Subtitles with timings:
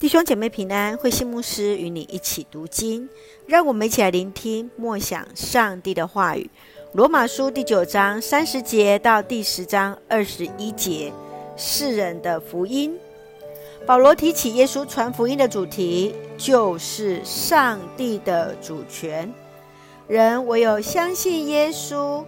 [0.00, 3.08] 弟兄姐妹平安，慧馨牧师与你一起读经，
[3.48, 6.48] 让我们一起来聆听默想上帝的话语。
[6.92, 11.12] 罗马书第九章三十节到第十章二十一节，
[11.56, 12.96] 世人的福音。
[13.84, 19.28] 保罗提起耶稣传福音的主题，就是上帝的主权。
[20.06, 22.24] 人唯有相信耶稣，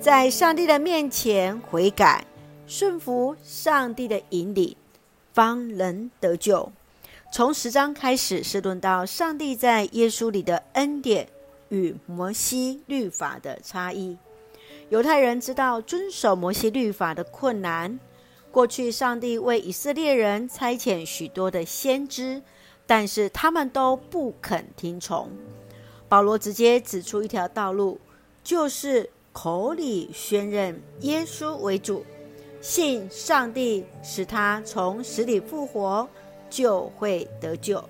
[0.00, 2.26] 在上帝的面前悔改，
[2.66, 4.74] 顺服上帝的引领，
[5.32, 6.72] 方能得救。
[7.34, 11.26] 从十章开始，是论到上帝在耶稣里的恩典
[11.70, 14.18] 与摩西律法的差异。
[14.90, 17.98] 犹太人知道遵守摩西律法的困难。
[18.50, 22.42] 过去，上帝为以色列人差遣许多的先知，
[22.86, 25.30] 但是他们都不肯听从。
[26.10, 27.98] 保罗直接指出一条道路，
[28.44, 32.04] 就是口里宣认耶稣为主，
[32.60, 36.06] 信上帝使他从死里复活。
[36.52, 37.82] 就会得救。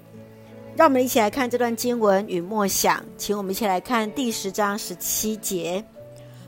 [0.76, 5.84] 让我们一起来看这段经文与默想，请我们一起来看第十章十七节。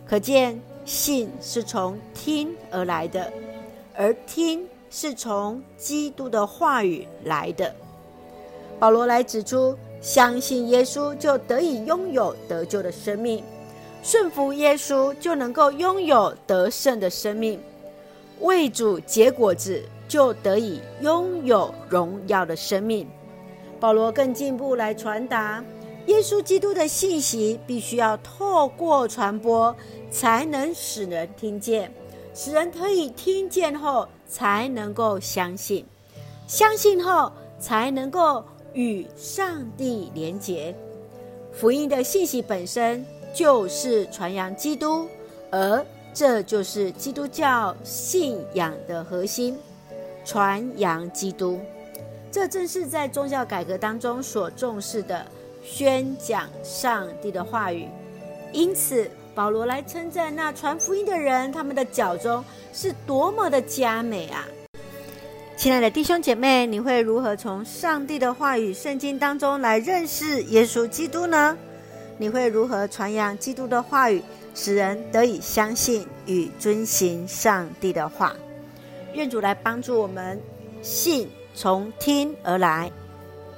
[0.06, 3.32] 可见信是从听而来的，
[3.94, 7.74] 而听是从基督的话语来的。
[8.78, 13.42] 保罗来指出，相信耶稣就得以拥有得救的生命，
[14.02, 17.60] 顺服耶稣就能够拥有得胜的生命，
[18.40, 19.82] 为主结果子。
[20.06, 23.08] 就得以拥有荣耀的生命。
[23.80, 25.64] 保罗更进一步来传达，
[26.06, 29.74] 耶稣基督的信息必须要透过传播，
[30.10, 31.92] 才能使人听见，
[32.34, 35.84] 使人可以听见后才能够相信，
[36.46, 40.72] 相信后才能够与上帝连结。
[41.50, 45.08] 福音的信息本身就是传扬基督，
[45.50, 45.84] 而
[46.14, 49.58] 这就是基督教信仰的核心。
[50.24, 51.60] 传扬基督，
[52.32, 55.26] 这正是在宗教改革当中所重视的，
[55.62, 57.86] 宣讲上帝的话语。
[58.50, 62.42] 因此，保罗来称赞那传福音的人，他们的脚踪
[62.72, 64.48] 是多么的佳美啊！
[65.58, 71.54] 亲爱的弟兄姐妹，你会如何从上帝的话语、圣经当中来认识耶稣基督呢？
[72.16, 74.22] 你会如何传扬基督的话语，
[74.54, 78.34] 使人得以相信与遵行上帝的话？
[79.12, 80.40] 愿主来帮助我们，
[80.80, 82.90] 信从听而来，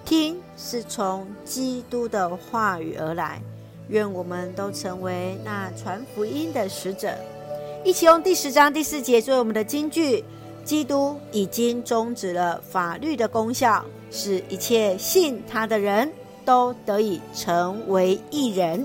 [0.05, 3.41] 听是从基督的话语而来。
[3.89, 7.15] 愿我们都成为那传福音的使者。
[7.84, 10.25] 一起用第十章第四节作为我们的金句：
[10.65, 16.11] 基督已经终止了法律的功效，使一切信他的人
[16.45, 18.84] 都得以成为一人。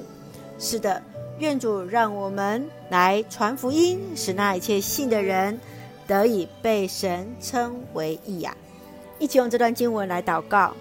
[0.59, 1.01] 是的，
[1.41, 5.59] 愿主让我们来传福音，使那一切信的人。
[6.07, 8.53] 得以被神称为义呀！
[9.17, 10.75] 一起用这段经文来祷告，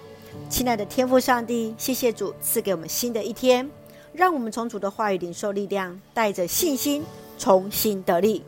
[0.49, 3.71] 亲爱的天父上帝，谢谢主赐给我们新的一天，
[4.13, 7.05] 让我们从主的话语领受力量，带着信心
[7.39, 8.43] 重新得力。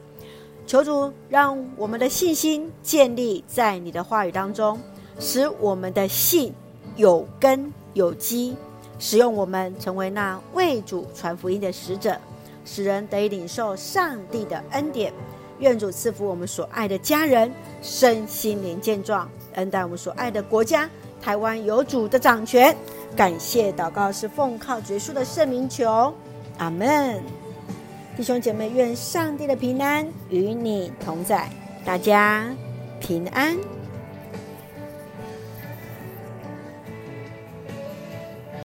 [0.66, 4.80] 求主让我们的信心建立在你的话语当中，
[5.20, 6.52] 使我们的信
[6.96, 8.56] 有根有基，
[9.02, 12.16] 使用我们成为那为主传福音的使者，
[12.64, 15.12] 使人得以领受上帝的恩典。
[15.58, 17.52] 愿主赐福我们所爱的家人
[17.82, 20.88] 身心灵健壮，恩待我们所爱的国家
[21.20, 22.74] 台湾有主的掌权。
[23.16, 26.14] 感谢祷告是奉靠主耶稣的圣名求，
[26.58, 27.20] 阿门。
[28.16, 31.50] 弟兄姐妹，愿上帝的平安与你同在，
[31.84, 32.48] 大家
[33.00, 33.56] 平安。